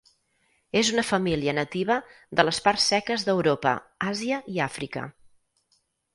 És 0.79 0.87
una 0.93 1.03
família 1.09 1.53
nativa 1.57 1.97
de 2.39 2.47
les 2.47 2.61
parts 2.69 2.89
seques 2.93 3.27
d'Europa, 3.29 3.75
Àsia 4.15 4.41
i 4.57 4.61
Àfrica. 4.71 5.07